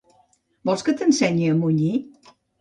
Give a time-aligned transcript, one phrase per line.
[0.69, 1.93] Vols que t'ensenyi a munyir?